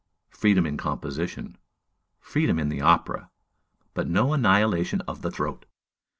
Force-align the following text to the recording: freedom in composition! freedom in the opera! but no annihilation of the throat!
freedom 0.31 0.65
in 0.65 0.77
composition! 0.77 1.59
freedom 2.19 2.57
in 2.57 2.69
the 2.69 2.81
opera! 2.81 3.29
but 3.93 4.07
no 4.09 4.33
annihilation 4.33 4.99
of 5.01 5.21
the 5.21 5.29
throat! 5.29 5.67